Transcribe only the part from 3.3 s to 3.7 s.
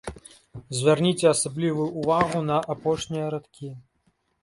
радкі.